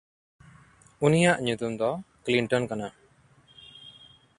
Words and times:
ᱩᱱᱤᱭᱟᱜ 1.05 1.37
ᱧᱩᱛᱩᱢ 1.45 1.73
ᱫᱚ 1.79 1.89
ᱠᱞᱤᱱᱴᱚᱱ 2.23 2.63
ᱠᱟᱱᱟ᱾ 2.69 2.87